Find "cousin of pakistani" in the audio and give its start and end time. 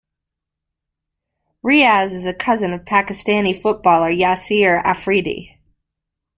2.33-3.55